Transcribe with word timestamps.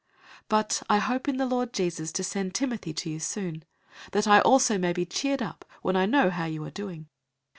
002:019 0.49 0.49
But 0.49 0.83
I 0.89 0.97
hope 0.97 1.27
in 1.27 1.37
the 1.37 1.45
Lord 1.45 1.73
Jesus 1.73 2.11
to 2.13 2.23
send 2.23 2.55
Timothy 2.55 2.91
to 2.91 3.09
you 3.11 3.19
soon, 3.19 3.63
that 4.13 4.27
I 4.27 4.39
also 4.39 4.79
may 4.79 4.93
be 4.93 5.05
cheered 5.05 5.43
up 5.43 5.63
when 5.83 5.95
I 5.95 6.07
know 6.07 6.31
how 6.31 6.45
you 6.45 6.63
are 6.65 6.71
doing. 6.71 7.07